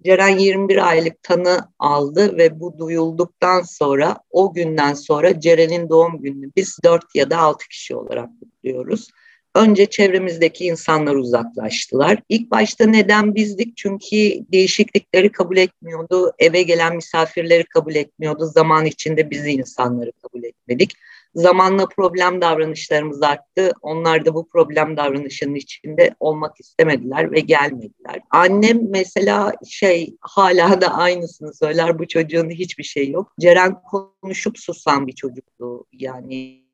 Ceren 0.04 0.38
21 0.38 0.88
aylık 0.88 1.22
tanı 1.22 1.58
aldı 1.78 2.36
ve 2.38 2.60
bu 2.60 2.78
duyulduktan 2.78 3.62
sonra 3.62 4.18
o 4.30 4.54
günden 4.54 4.94
sonra 4.94 5.40
Ceren'in 5.40 5.88
doğum 5.88 6.22
gününü 6.22 6.50
biz 6.56 6.78
4 6.84 7.04
ya 7.14 7.30
da 7.30 7.38
6 7.38 7.68
kişi 7.68 7.96
olarak 7.96 8.28
kutluyoruz. 8.40 9.10
Önce 9.54 9.86
çevremizdeki 9.86 10.64
insanlar 10.64 11.14
uzaklaştılar. 11.14 12.18
İlk 12.28 12.50
başta 12.50 12.86
neden 12.86 13.34
bizdik? 13.34 13.76
Çünkü 13.76 14.16
değişiklikleri 14.52 15.32
kabul 15.32 15.56
etmiyordu. 15.56 16.32
Eve 16.38 16.62
gelen 16.62 16.96
misafirleri 16.96 17.64
kabul 17.64 17.94
etmiyordu. 17.94 18.46
Zaman 18.46 18.86
içinde 18.86 19.30
bizi 19.30 19.50
insanları 19.50 20.12
kabul 20.22 20.44
etmedik. 20.44 20.92
Zamanla 21.34 21.86
problem 21.86 22.40
davranışlarımız 22.40 23.22
arttı. 23.22 23.72
Onlar 23.82 24.24
da 24.24 24.34
bu 24.34 24.48
problem 24.48 24.96
davranışının 24.96 25.54
içinde 25.54 26.14
olmak 26.20 26.60
istemediler 26.60 27.32
ve 27.32 27.40
gelmediler. 27.40 28.20
Annem 28.30 28.90
mesela 28.90 29.52
şey 29.68 30.16
hala 30.20 30.80
da 30.80 30.94
aynısını 30.94 31.54
söyler. 31.54 31.98
Bu 31.98 32.08
çocuğun 32.08 32.50
hiçbir 32.50 32.84
şey 32.84 33.10
yok. 33.10 33.32
Ceren 33.40 33.76
konuşup 33.82 34.58
susan 34.58 35.06
bir 35.06 35.12
çocuktu. 35.12 35.84
Yani 35.92 36.64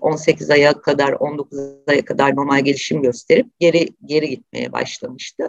18 0.00 0.50
e, 0.50 0.52
aya 0.52 0.80
kadar 0.80 1.12
19 1.12 1.58
aya 1.86 2.04
kadar 2.04 2.36
normal 2.36 2.60
gelişim 2.64 3.02
gösterip 3.02 3.46
geri 3.60 3.88
geri 4.04 4.28
gitmeye 4.28 4.72
başlamıştı 4.72 5.48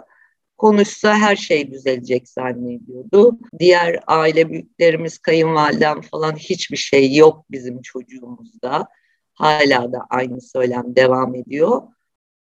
konuşsa 0.60 1.14
her 1.14 1.36
şey 1.36 1.72
düzelecek 1.72 2.28
zannediyordu. 2.28 3.38
Diğer 3.58 4.00
aile 4.06 4.50
büyüklerimiz, 4.50 5.18
kayınvalidem 5.18 6.00
falan 6.00 6.36
hiçbir 6.36 6.76
şey 6.76 7.14
yok 7.14 7.44
bizim 7.50 7.82
çocuğumuzda. 7.82 8.88
Hala 9.34 9.92
da 9.92 10.06
aynı 10.10 10.40
söylem 10.40 10.96
devam 10.96 11.34
ediyor. 11.34 11.82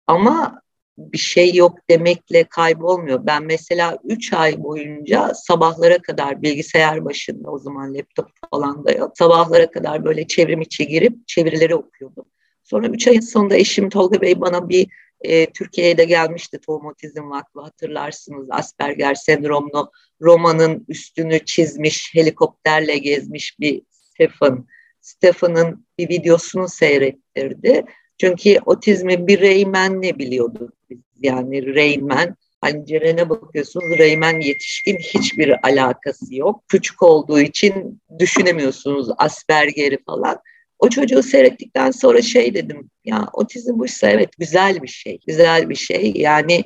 Ama 0.08 0.62
bir 1.00 1.18
şey 1.18 1.56
yok 1.56 1.78
demekle 1.90 2.44
kaybolmuyor. 2.44 3.26
Ben 3.26 3.44
mesela 3.44 3.98
3 4.04 4.34
ay 4.34 4.64
boyunca 4.64 5.34
sabahlara 5.34 5.98
kadar 5.98 6.42
bilgisayar 6.42 7.06
başında 7.06 7.52
o 7.52 7.60
zaman 7.60 7.94
laptop 7.94 8.30
falan 8.52 8.86
da 8.86 8.92
yok. 8.92 9.12
Sabahlara 9.18 9.72
kadar 9.72 10.06
böyle 10.06 10.28
çevrim 10.28 10.62
içi 10.62 10.88
girip 10.88 11.28
çevirileri 11.28 11.76
okuyordum. 11.76 12.26
Sonra 12.64 12.88
3 12.88 13.08
ayın 13.08 13.22
sonunda 13.22 13.56
eşim 13.56 13.90
Tolga 13.90 14.22
Bey 14.22 14.42
bana 14.42 14.70
bir 14.70 14.88
e, 15.22 15.46
Türkiye'ye 15.46 15.98
de 15.98 16.06
gelmişti 16.06 16.60
Tohum 16.60 16.86
Otizm 16.86 17.30
Vakfı 17.30 17.62
hatırlarsınız 17.62 18.48
Asperger 18.50 19.16
sendromlu 19.16 19.92
romanın 20.22 20.86
üstünü 20.88 21.46
çizmiş 21.46 22.16
helikopterle 22.16 22.98
gezmiş 22.98 23.60
bir 23.60 23.82
Stephen. 23.90 24.66
Stephen'ın 25.02 25.86
bir 25.98 26.10
videosunu 26.10 26.68
seyrettirdi. 26.68 27.86
Çünkü 28.22 28.58
otizmi 28.66 29.28
bir 29.28 29.42
Rayman 29.42 30.02
ne 30.02 30.20
biliyorduk 30.20 30.74
biz 30.90 31.00
yani 31.22 31.76
Rayman 31.76 32.36
Hani 32.62 32.86
Ceren'e 32.86 33.30
bakıyorsunuz 33.30 34.00
Reymen 34.00 34.40
yetişkin 34.40 34.98
hiçbir 34.98 35.68
alakası 35.68 36.36
yok. 36.36 36.64
Küçük 36.68 37.04
olduğu 37.04 37.40
için 37.40 38.02
düşünemiyorsunuz 38.20 39.10
Asperger'i 39.18 40.04
falan. 40.06 40.40
O 40.80 40.90
çocuğu 40.90 41.24
seyrettikten 41.24 41.92
sonra 41.92 42.22
şey 42.22 42.54
dedim 42.54 42.90
ya 43.06 43.28
otizm 43.34 43.80
buysa 43.80 44.10
evet 44.10 44.30
güzel 44.38 44.82
bir 44.84 44.88
şey. 44.88 45.20
Güzel 45.28 45.70
bir 45.70 45.76
şey. 45.76 46.14
Yani 46.16 46.64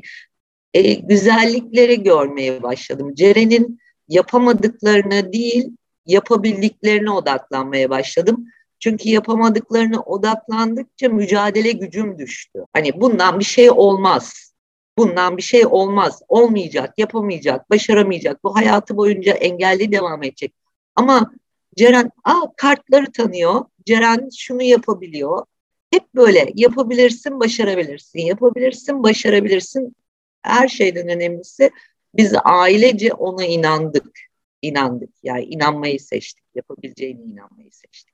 e, 0.74 0.94
güzellikleri 0.94 2.04
görmeye 2.04 2.64
başladım. 2.64 3.16
Ceren'in 3.16 3.80
yapamadıklarına 4.08 5.34
değil 5.34 5.70
yapabildiklerine 6.06 7.12
odaklanmaya 7.12 7.90
başladım. 7.90 8.46
Çünkü 8.84 9.10
yapamadıklarına 9.10 10.02
odaklandıkça 10.02 11.10
mücadele 11.10 11.72
gücüm 11.72 12.18
düştü. 12.18 12.66
Hani 12.74 13.02
bundan 13.02 13.40
bir 13.40 13.44
şey 13.46 13.72
olmaz. 13.72 14.54
Bundan 14.98 15.38
bir 15.38 15.42
şey 15.42 15.66
olmaz. 15.66 16.22
Olmayacak, 16.28 16.94
yapamayacak, 16.98 17.70
başaramayacak. 17.70 18.44
Bu 18.44 18.56
hayatı 18.56 18.98
boyunca 18.98 19.34
engelli 19.34 19.92
devam 19.92 20.24
edecek. 20.24 20.54
Ama 20.96 21.32
Ceren 21.78 22.12
aa, 22.24 22.54
kartları 22.58 23.12
tanıyor. 23.12 23.66
Ceren 23.86 24.30
şunu 24.38 24.64
yapabiliyor. 24.64 25.46
Hep 25.92 26.16
böyle 26.16 26.52
yapabilirsin, 26.56 27.40
başarabilirsin. 27.40 28.20
Yapabilirsin, 28.20 29.04
başarabilirsin. 29.04 29.96
Her 30.42 30.68
şeyden 30.68 31.08
önemlisi 31.08 31.72
biz 32.16 32.34
ailece 32.44 33.14
ona 33.14 33.46
inandık. 33.46 34.20
İnandık. 34.62 35.10
Yani 35.24 35.44
inanmayı 35.44 36.00
seçtik. 36.00 36.44
Yapabileceğine 36.56 37.22
inanmayı 37.22 37.72
seçtik. 37.72 38.13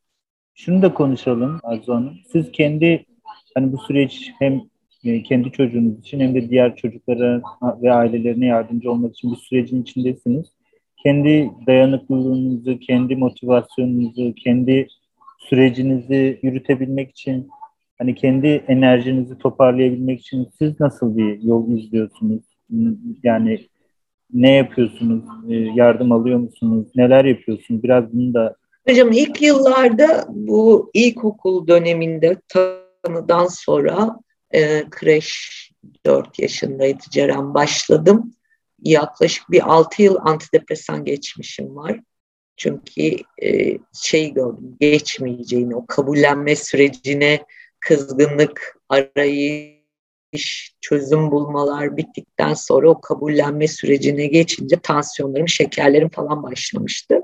Şunu 0.59 0.81
da 0.81 0.93
konuşalım 0.93 1.59
Arzu 1.63 1.93
Hanım. 1.93 2.13
Siz 2.31 2.51
kendi 2.51 3.05
hani 3.55 3.71
bu 3.71 3.77
süreç 3.77 4.31
hem 4.39 4.61
e, 5.03 5.23
kendi 5.23 5.51
çocuğunuz 5.51 5.99
için 5.99 6.19
hem 6.19 6.35
de 6.35 6.49
diğer 6.49 6.75
çocuklara 6.75 7.41
ve 7.81 7.93
ailelerine 7.93 8.45
yardımcı 8.45 8.91
olmak 8.91 9.13
için 9.13 9.31
bir 9.31 9.37
sürecin 9.37 9.81
içindesiniz 9.81 10.45
kendi 11.03 11.51
dayanıklılığınızı, 11.67 12.79
kendi 12.79 13.15
motivasyonunuzu, 13.15 14.33
kendi 14.33 14.87
sürecinizi 15.37 16.39
yürütebilmek 16.43 17.11
için 17.11 17.49
hani 17.97 18.15
kendi 18.15 18.47
enerjinizi 18.47 19.37
toparlayabilmek 19.37 20.19
için 20.19 20.47
siz 20.59 20.79
nasıl 20.79 21.17
bir 21.17 21.41
yol 21.41 21.77
izliyorsunuz? 21.77 22.43
Yani 23.23 23.59
ne 24.33 24.51
yapıyorsunuz? 24.51 25.23
Ee, 25.49 25.55
yardım 25.55 26.11
alıyor 26.11 26.39
musunuz? 26.39 26.87
Neler 26.95 27.25
yapıyorsunuz? 27.25 27.83
Biraz 27.83 28.13
bunu 28.13 28.33
da 28.33 28.58
Hocam 28.89 29.11
ilk 29.11 29.41
yıllarda 29.41 30.25
bu 30.29 30.91
ilkokul 30.93 31.67
döneminde 31.67 32.37
tanıdan 32.47 33.47
sonra 33.47 34.19
e, 34.51 34.89
kreş 34.89 35.51
4 36.05 36.39
yaşındaydı 36.39 37.03
Ceren 37.09 37.53
başladım 37.53 38.33
yaklaşık 38.83 39.51
bir 39.51 39.73
6 39.73 40.01
yıl 40.01 40.15
antidepresan 40.21 41.05
geçmişim 41.05 41.75
var. 41.75 41.99
Çünkü 42.57 43.15
e, 43.43 43.77
şey 43.93 44.33
gördüm, 44.33 44.77
geçmeyeceğini, 44.79 45.75
o 45.75 45.85
kabullenme 45.85 46.55
sürecine 46.55 47.45
kızgınlık, 47.79 48.77
arayış, 48.89 50.75
çözüm 50.81 51.31
bulmalar 51.31 51.97
bittikten 51.97 52.53
sonra 52.53 52.89
o 52.89 53.01
kabullenme 53.01 53.67
sürecine 53.67 54.27
geçince 54.27 54.75
tansiyonlarım, 54.79 55.47
şekerlerim 55.47 56.09
falan 56.09 56.43
başlamıştı. 56.43 57.21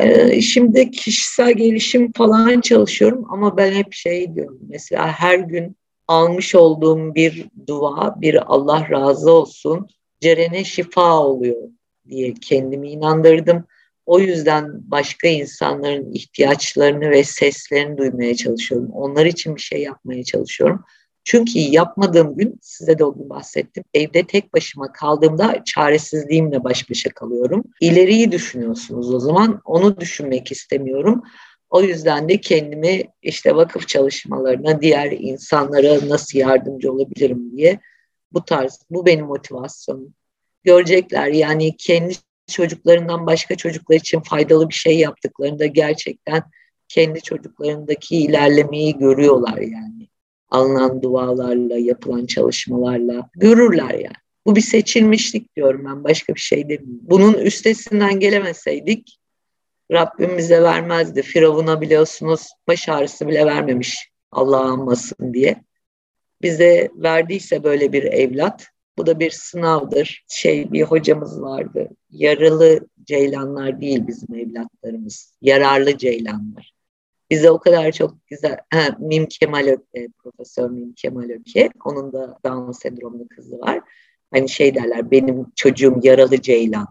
Ee, 0.00 0.40
şimdi 0.40 0.90
kişisel 0.90 1.52
gelişim 1.52 2.12
falan 2.12 2.60
çalışıyorum 2.60 3.26
ama 3.30 3.56
ben 3.56 3.72
hep 3.72 3.92
şey 3.92 4.34
diyorum 4.34 4.58
mesela 4.68 5.06
her 5.06 5.38
gün 5.38 5.76
almış 6.08 6.54
olduğum 6.54 7.14
bir 7.14 7.46
dua, 7.66 8.20
bir 8.20 8.54
Allah 8.54 8.90
razı 8.90 9.32
olsun, 9.32 9.88
Ceren'e 10.20 10.64
şifa 10.64 11.18
oluyor 11.18 11.68
diye 12.08 12.34
kendimi 12.34 12.90
inandırdım. 12.90 13.64
O 14.06 14.20
yüzden 14.20 14.90
başka 14.90 15.28
insanların 15.28 16.12
ihtiyaçlarını 16.12 17.10
ve 17.10 17.24
seslerini 17.24 17.98
duymaya 17.98 18.36
çalışıyorum. 18.36 18.90
Onlar 18.92 19.26
için 19.26 19.56
bir 19.56 19.60
şey 19.60 19.82
yapmaya 19.82 20.24
çalışıyorum. 20.24 20.84
Çünkü 21.24 21.58
yapmadığım 21.58 22.36
gün, 22.36 22.58
size 22.62 22.98
de 22.98 23.04
o 23.04 23.14
gün 23.14 23.30
bahsettim, 23.30 23.84
evde 23.94 24.26
tek 24.26 24.54
başıma 24.54 24.92
kaldığımda 24.92 25.62
çaresizliğimle 25.64 26.64
baş 26.64 26.90
başa 26.90 27.10
kalıyorum. 27.10 27.64
İleriyi 27.80 28.32
düşünüyorsunuz 28.32 29.14
o 29.14 29.20
zaman, 29.20 29.60
onu 29.64 30.00
düşünmek 30.00 30.52
istemiyorum. 30.52 31.22
O 31.70 31.82
yüzden 31.82 32.28
de 32.28 32.40
kendimi 32.40 33.02
işte 33.22 33.56
vakıf 33.56 33.88
çalışmalarına, 33.88 34.80
diğer 34.80 35.12
insanlara 35.12 36.08
nasıl 36.08 36.38
yardımcı 36.38 36.92
olabilirim 36.92 37.56
diye 37.56 37.78
bu 38.32 38.44
tarz, 38.44 38.80
bu 38.90 39.06
benim 39.06 39.26
motivasyonum. 39.26 40.14
Görecekler 40.64 41.26
yani 41.26 41.76
kendi 41.76 42.14
çocuklarından 42.46 43.26
başka 43.26 43.56
çocuklar 43.56 43.96
için 43.96 44.20
faydalı 44.20 44.68
bir 44.68 44.74
şey 44.74 44.98
yaptıklarında 44.98 45.66
gerçekten 45.66 46.42
kendi 46.88 47.22
çocuklarındaki 47.22 48.16
ilerlemeyi 48.16 48.98
görüyorlar 48.98 49.58
yani. 49.58 49.93
Alınan 50.54 51.02
dualarla, 51.02 51.78
yapılan 51.78 52.26
çalışmalarla 52.26 53.30
görürler 53.34 53.94
yani. 53.94 54.14
Bu 54.46 54.56
bir 54.56 54.60
seçilmişlik 54.60 55.56
diyorum 55.56 55.84
ben 55.84 56.04
başka 56.04 56.34
bir 56.34 56.40
şey 56.40 56.68
demiyorum. 56.68 57.00
Bunun 57.02 57.34
üstesinden 57.34 58.20
gelemeseydik 58.20 59.18
Rabbim 59.92 60.38
bize 60.38 60.62
vermezdi. 60.62 61.22
Firavun'a 61.22 61.80
biliyorsunuz 61.80 62.48
baş 62.68 62.88
ağrısı 62.88 63.28
bile 63.28 63.46
vermemiş 63.46 64.10
Allah 64.32 64.60
anmasın 64.60 65.34
diye. 65.34 65.64
Bize 66.42 66.90
verdiyse 66.94 67.64
böyle 67.64 67.92
bir 67.92 68.02
evlat 68.02 68.66
bu 68.98 69.06
da 69.06 69.20
bir 69.20 69.30
sınavdır. 69.30 70.24
Şey 70.28 70.72
bir 70.72 70.82
hocamız 70.82 71.42
vardı. 71.42 71.88
Yaralı 72.10 72.88
ceylanlar 73.04 73.80
değil 73.80 74.06
bizim 74.06 74.34
evlatlarımız. 74.34 75.34
Yararlı 75.42 75.98
ceylanlar. 75.98 76.74
Bize 77.30 77.50
o 77.50 77.58
kadar 77.58 77.92
çok 77.92 78.26
güzel, 78.26 78.58
ha, 78.70 78.96
Mim 78.98 79.26
Kemal 79.26 79.76
Öke, 80.44 80.54
Profesör 80.54 80.70
Mim 80.70 80.92
Kemal 80.92 81.30
Öke, 81.30 81.70
onun 81.84 82.12
da 82.12 82.38
Down 82.44 82.70
sendromlu 82.70 83.28
kızı 83.28 83.58
var. 83.58 83.80
Hani 84.30 84.48
şey 84.48 84.74
derler, 84.74 85.10
benim 85.10 85.46
çocuğum 85.56 86.00
yaralı 86.02 86.42
ceylan. 86.42 86.86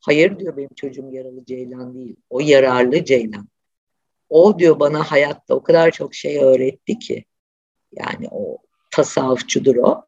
Hayır 0.00 0.38
diyor 0.38 0.56
benim 0.56 0.74
çocuğum 0.76 1.08
yaralı 1.12 1.44
ceylan 1.44 1.94
değil. 1.94 2.16
O 2.30 2.40
yararlı 2.40 3.04
ceylan. 3.04 3.48
O 4.28 4.58
diyor 4.58 4.80
bana 4.80 5.02
hayatta 5.02 5.54
o 5.54 5.62
kadar 5.62 5.90
çok 5.90 6.14
şey 6.14 6.38
öğretti 6.38 6.98
ki. 6.98 7.24
Yani 7.92 8.28
o 8.30 8.58
tasavvufçudur 8.90 9.76
o 9.76 10.04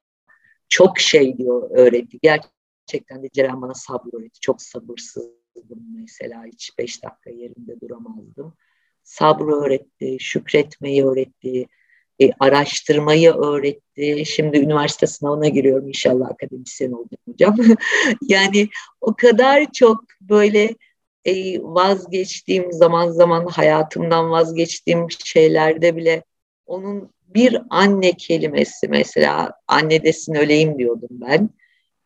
çok 0.69 0.99
şey 0.99 1.39
diyor 1.39 1.71
öğretti. 1.71 2.19
Gerçekten 2.23 3.23
de 3.23 3.29
Ceren 3.33 3.63
bana 3.63 3.75
sabır 3.75 4.19
öğretti. 4.21 4.41
Çok 4.41 4.63
sabırsızdım 4.63 6.01
mesela. 6.01 6.45
Hiç 6.45 6.79
beş 6.79 7.05
dakika 7.05 7.31
yerinde 7.31 7.81
duramazdım. 7.81 8.55
Sabrı 9.03 9.57
öğretti, 9.57 10.17
şükretmeyi 10.21 11.05
öğretti, 11.07 11.67
e, 12.23 12.31
araştırmayı 12.41 13.33
öğretti. 13.33 14.27
Şimdi 14.27 14.59
üniversite 14.59 15.07
sınavına 15.07 15.49
giriyorum 15.49 15.89
inşallah 15.89 16.31
akademisyen 16.31 16.93
olacağım 16.93 17.23
hocam. 17.33 17.57
yani 18.29 18.69
o 19.01 19.15
kadar 19.15 19.73
çok 19.73 20.05
böyle 20.21 20.75
e, 21.25 21.63
vazgeçtiğim 21.63 22.73
zaman 22.73 23.11
zaman 23.11 23.47
hayatımdan 23.47 24.31
vazgeçtiğim 24.31 25.07
şeylerde 25.25 25.97
bile 25.97 26.25
onun 26.67 27.11
bir 27.27 27.63
anne 27.71 28.13
kelimesi 28.13 28.89
mesela 28.89 29.53
anne 29.69 30.05
desin 30.05 30.35
öleyim 30.35 30.79
diyordum 30.79 31.09
ben. 31.11 31.51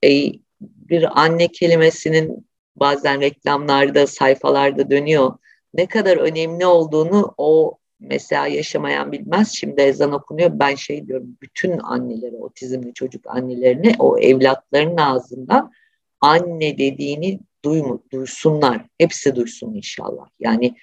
E, 0.04 0.32
bir 0.60 1.20
anne 1.22 1.48
kelimesinin 1.48 2.46
bazen 2.76 3.20
reklamlarda, 3.20 4.06
sayfalarda 4.06 4.90
dönüyor. 4.90 5.32
Ne 5.74 5.86
kadar 5.86 6.16
önemli 6.16 6.66
olduğunu 6.66 7.34
o 7.38 7.78
mesela 8.08 8.46
yaşamayan 8.46 9.12
bilmez. 9.12 9.52
Şimdi 9.54 9.80
ezan 9.80 10.12
okunuyor. 10.12 10.50
Ben 10.52 10.74
şey 10.74 11.06
diyorum 11.06 11.36
bütün 11.42 11.78
annelere, 11.78 12.36
otizmli 12.36 12.94
çocuk 12.94 13.26
annelerine 13.26 13.96
o 13.98 14.18
evlatların 14.18 14.96
ağzından 14.96 15.72
anne 16.20 16.78
dediğini 16.78 17.40
duymu, 17.64 18.02
duysunlar. 18.12 18.86
Hepsi 18.98 19.36
duysun 19.36 19.74
inşallah. 19.74 20.26
Yani 20.40 20.74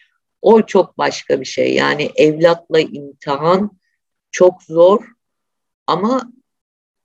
o 0.41 0.61
çok 0.61 0.97
başka 0.97 1.41
bir 1.41 1.45
şey. 1.45 1.73
Yani 1.73 2.09
evlatla 2.15 2.79
imtihan 2.79 3.71
çok 4.31 4.63
zor 4.63 5.05
ama 5.87 6.31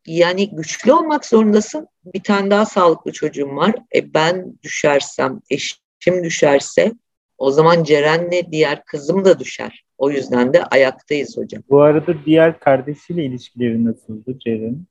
yani 0.06 0.50
güçlü 0.50 0.92
olmak 0.92 1.26
zorundasın. 1.26 1.88
Bir 2.14 2.22
tane 2.22 2.50
daha 2.50 2.66
sağlıklı 2.66 3.12
çocuğum 3.12 3.56
var. 3.56 3.74
E 3.94 4.14
ben 4.14 4.58
düşersem, 4.62 5.40
eşim 5.50 6.24
düşerse 6.24 6.92
o 7.38 7.50
zaman 7.50 7.84
Ceren'le 7.84 8.52
diğer 8.52 8.84
kızım 8.84 9.24
da 9.24 9.38
düşer. 9.38 9.85
O 9.98 10.10
yüzden 10.10 10.52
de 10.52 10.64
ayaktayız 10.64 11.36
hocam. 11.36 11.62
Bu 11.70 11.82
arada 11.82 12.14
diğer 12.26 12.60
kardeşiyle 12.60 13.24
ilişkileri 13.24 13.84
nasıldı 13.84 14.38
Ceren? 14.38 14.86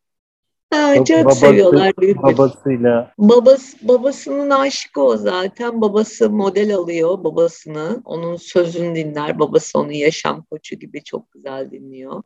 Ha, 0.73 0.95
çok, 0.95 1.07
çok 1.07 1.25
babası, 1.25 1.39
seviyorlar 1.39 1.93
büyük 1.99 2.23
babasıyla. 2.23 3.13
Babası, 3.17 3.87
babasının 3.87 4.49
aşıkı 4.49 5.01
o 5.01 5.17
zaten. 5.17 5.81
Babası 5.81 6.29
model 6.29 6.75
alıyor 6.75 7.23
babasını. 7.23 8.01
Onun 8.05 8.35
sözünü 8.35 8.95
dinler. 8.95 9.39
Babası 9.39 9.79
onun 9.79 9.91
yaşam 9.91 10.43
koçu 10.43 10.75
gibi 10.75 11.03
çok 11.03 11.31
güzel 11.31 11.71
dinliyor 11.71 12.23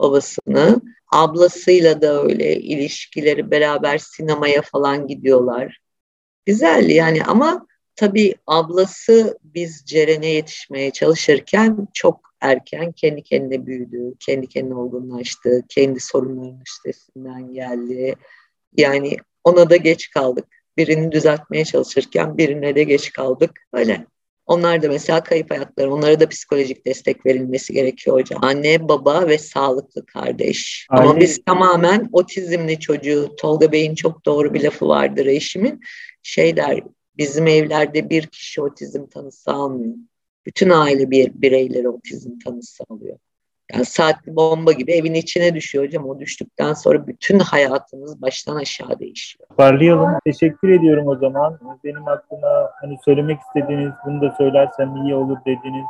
babasını. 0.00 0.80
Ablasıyla 1.12 2.02
da 2.02 2.22
öyle 2.22 2.56
ilişkileri 2.60 3.50
beraber 3.50 3.98
sinemaya 3.98 4.62
falan 4.62 5.06
gidiyorlar. 5.06 5.78
Güzel 6.46 6.88
yani 6.88 7.24
ama 7.24 7.66
tabii 7.96 8.34
ablası 8.46 9.38
biz 9.44 9.82
Ceren'e 9.86 10.26
yetişmeye 10.26 10.90
çalışırken 10.90 11.88
çok 11.94 12.20
erken 12.40 12.92
kendi 12.92 13.22
kendine 13.22 13.66
büyüdü, 13.66 14.14
kendi 14.20 14.46
kendine 14.46 14.74
olgunlaştı, 14.74 15.62
kendi 15.68 16.00
sorunlarının 16.00 16.62
üstesinden 16.66 17.52
geldi. 17.52 18.14
Yani 18.76 19.16
ona 19.44 19.70
da 19.70 19.76
geç 19.76 20.10
kaldık. 20.10 20.44
Birini 20.76 21.12
düzeltmeye 21.12 21.64
çalışırken 21.64 22.38
birine 22.38 22.74
de 22.74 22.82
geç 22.82 23.12
kaldık. 23.12 23.50
Öyle. 23.72 24.06
Onlar 24.46 24.82
da 24.82 24.88
mesela 24.88 25.22
kayıp 25.24 25.50
hayatları, 25.50 25.94
onlara 25.94 26.20
da 26.20 26.28
psikolojik 26.28 26.86
destek 26.86 27.26
verilmesi 27.26 27.72
gerekiyor 27.72 28.16
hocam. 28.16 28.44
Anne, 28.44 28.88
baba 28.88 29.28
ve 29.28 29.38
sağlıklı 29.38 30.06
kardeş. 30.06 30.86
Aile... 30.90 31.02
Ama 31.02 31.20
biz 31.20 31.44
tamamen 31.44 32.08
otizmli 32.12 32.80
çocuğu, 32.80 33.36
Tolga 33.36 33.72
Bey'in 33.72 33.94
çok 33.94 34.26
doğru 34.26 34.54
bir 34.54 34.64
lafı 34.64 34.88
vardır 34.88 35.26
eşimin. 35.26 35.80
Şey 36.22 36.56
der, 36.56 36.80
bizim 37.18 37.46
evlerde 37.46 38.10
bir 38.10 38.26
kişi 38.26 38.62
otizm 38.62 39.06
tanısı 39.06 39.50
almıyor. 39.52 39.94
Bütün 40.46 40.70
aile 40.70 41.10
bir 41.10 41.32
bireyleri 41.34 41.88
otizm 41.88 42.38
tanısı 42.38 42.84
alıyor. 42.88 43.18
Yani 43.72 43.84
saatli 43.84 44.36
bomba 44.36 44.72
gibi 44.72 44.92
evin 44.92 45.14
içine 45.14 45.54
düşüyor 45.54 45.84
hocam. 45.84 46.08
O 46.08 46.20
düştükten 46.20 46.72
sonra 46.72 47.06
bütün 47.06 47.38
hayatınız 47.38 48.22
baştan 48.22 48.56
aşağı 48.56 48.98
değişiyor. 48.98 49.48
Parlayalım. 49.56 50.10
Teşekkür 50.24 50.68
ediyorum 50.68 51.08
o 51.08 51.16
zaman. 51.16 51.58
Benim 51.84 52.08
aklıma 52.08 52.70
hani 52.80 52.96
söylemek 53.04 53.38
istediğiniz, 53.40 53.92
bunu 54.06 54.20
da 54.20 54.34
söylersem 54.38 54.96
iyi 54.96 55.14
olur 55.14 55.36
dediğiniz 55.46 55.84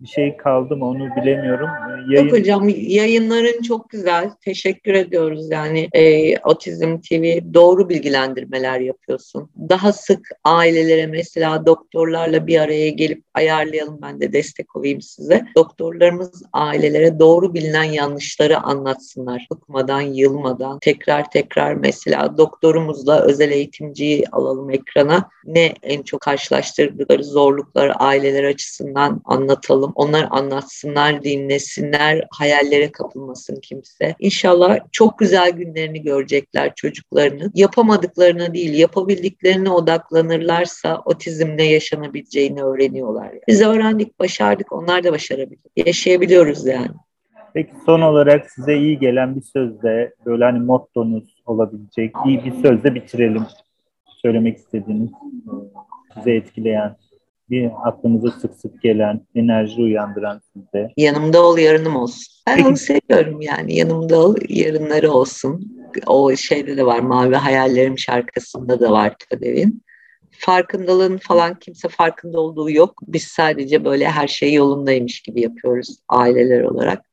bir 0.00 0.06
şey 0.06 0.36
kaldı 0.36 0.76
mı 0.76 0.88
onu 0.88 1.16
bilemiyorum. 1.16 1.68
Ee, 1.68 2.14
yayın... 2.14 2.28
Yok 2.28 2.38
hocam 2.38 2.68
yayınların 2.76 3.62
çok 3.62 3.90
güzel. 3.90 4.30
Teşekkür 4.44 4.94
ediyoruz 4.94 5.50
yani 5.50 5.88
e, 5.92 6.36
Otizm 6.38 6.98
TV 7.00 7.54
doğru 7.54 7.88
bilgilendirmeler 7.88 8.80
yapıyorsun. 8.80 9.50
Daha 9.68 9.92
sık 9.92 10.28
ailelere 10.44 11.06
mesela 11.06 11.66
doktorlarla 11.66 12.46
bir 12.46 12.60
araya 12.60 12.90
gelip 12.90 13.24
ayarlayalım 13.34 13.98
ben 14.02 14.20
de 14.20 14.32
destek 14.32 14.76
olayım 14.76 15.00
size. 15.00 15.44
Doktorlarımız 15.56 16.42
ailelere 16.52 17.18
doğru 17.18 17.54
bilinen 17.54 17.84
yanlışları 17.84 18.60
anlatsınlar. 18.60 19.46
Bıkmadan, 19.52 20.00
yılmadan 20.00 20.78
tekrar 20.78 21.30
tekrar 21.30 21.74
mesela 21.74 22.38
doktorumuzla 22.38 23.20
özel 23.20 23.50
eğitimciyi 23.50 24.24
alalım 24.32 24.70
ekrana. 24.70 25.28
Ne 25.44 25.74
en 25.82 26.02
çok 26.02 26.20
karşılaştırdıkları 26.20 27.24
zorlukları 27.24 27.94
aileler 27.94 28.44
açısından 28.44 29.22
anlatalım 29.24 29.87
olalım. 29.88 29.92
Onlar 30.08 30.28
anlatsınlar, 30.30 31.22
dinlesinler, 31.22 32.26
hayallere 32.30 32.92
kapılmasın 32.92 33.60
kimse. 33.60 34.14
İnşallah 34.18 34.78
çok 34.92 35.18
güzel 35.18 35.50
günlerini 35.50 36.02
görecekler 36.02 36.74
çocuklarının. 36.74 37.52
Yapamadıklarına 37.54 38.54
değil, 38.54 38.78
yapabildiklerine 38.78 39.70
odaklanırlarsa 39.70 41.02
otizmle 41.04 41.64
yaşanabileceğini 41.64 42.62
öğreniyorlar. 42.62 43.32
Biz 43.48 43.62
öğrendik, 43.62 44.18
başardık, 44.18 44.72
onlar 44.72 45.04
da 45.04 45.12
başarabilir. 45.12 45.60
Yaşayabiliyoruz 45.76 46.66
yani. 46.66 46.90
Peki 47.54 47.72
son 47.86 48.00
olarak 48.00 48.50
size 48.50 48.76
iyi 48.76 48.98
gelen 48.98 49.36
bir 49.36 49.42
sözle 49.42 50.12
böyle 50.26 50.44
hani 50.44 50.58
mottonuz 50.58 51.42
olabilecek 51.46 52.14
iyi 52.26 52.44
bir 52.44 52.62
sözle 52.62 52.94
bitirelim. 52.94 53.42
Söylemek 54.22 54.56
istediğiniz, 54.56 55.10
size 56.14 56.32
etkileyen, 56.34 56.96
bir 57.50 57.70
aklınıza 57.84 58.30
sık 58.30 58.54
sık 58.54 58.82
gelen, 58.82 59.20
enerji 59.34 59.82
uyandıran 59.82 60.40
sizde. 60.52 60.92
Yanımda 60.96 61.42
ol, 61.42 61.58
yarınım 61.58 61.96
olsun. 61.96 62.34
Ben 62.46 62.64
onu 62.64 62.76
seviyorum 62.76 63.40
yani. 63.40 63.76
Yanımda 63.76 64.18
ol, 64.18 64.36
yarınları 64.48 65.10
olsun. 65.12 65.78
O 66.06 66.36
şeyde 66.36 66.76
de 66.76 66.86
var, 66.86 66.98
Mavi 66.98 67.34
Hayallerim 67.34 67.98
şarkısında 67.98 68.80
da 68.80 68.90
var 68.90 69.14
Tadev'in 69.30 69.82
farkındalığın 70.38 71.16
falan 71.18 71.58
kimse 71.58 71.88
farkında 71.88 72.40
olduğu 72.40 72.70
yok. 72.70 73.00
Biz 73.06 73.22
sadece 73.22 73.84
böyle 73.84 74.08
her 74.08 74.28
şey 74.28 74.52
yolundaymış 74.52 75.20
gibi 75.20 75.40
yapıyoruz 75.40 75.98
aileler 76.08 76.62
olarak. 76.62 77.04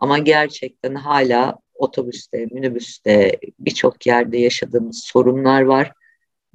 Ama 0.00 0.18
gerçekten 0.18 0.94
hala 0.94 1.58
otobüste, 1.74 2.46
minibüste 2.46 3.38
birçok 3.58 4.06
yerde 4.06 4.38
yaşadığımız 4.38 5.02
sorunlar 5.04 5.62
var. 5.62 5.92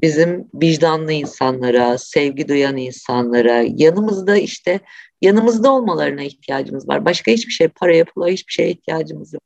Bizim 0.01 0.47
vicdanlı 0.53 1.11
insanlara, 1.11 1.97
sevgi 1.97 2.47
duyan 2.47 2.77
insanlara, 2.77 3.63
yanımızda 3.75 4.37
işte 4.37 4.79
yanımızda 5.21 5.71
olmalarına 5.73 6.23
ihtiyacımız 6.23 6.89
var. 6.89 7.05
Başka 7.05 7.31
hiçbir 7.31 7.51
şey, 7.51 7.67
para 7.67 8.05
pula 8.05 8.27
hiçbir 8.27 8.53
şeye 8.53 8.69
ihtiyacımız 8.69 9.33
yok. 9.33 9.43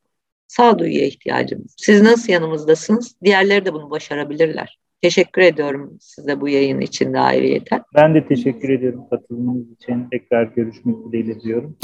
Sağduyuya 0.47 1.05
ihtiyacımız. 1.05 1.75
Siz 1.77 2.01
nasıl 2.01 2.33
yanımızdasınız? 2.33 3.15
Diğerleri 3.23 3.65
de 3.65 3.73
bunu 3.73 3.89
başarabilirler. 3.89 4.79
Teşekkür 5.01 5.41
ediyorum 5.41 5.97
size 6.01 6.41
bu 6.41 6.49
yayın 6.49 6.81
için 6.81 7.13
de 7.13 7.19
ayrıyeten. 7.19 7.83
Ben 7.95 8.15
de 8.15 8.27
teşekkür 8.27 8.69
ediyorum 8.69 9.03
katılımınız 9.09 9.71
için. 9.71 10.09
Tekrar 10.11 10.43
görüşmek 10.43 10.95
dileğiyle 11.05 11.41
diyorum. 11.41 11.77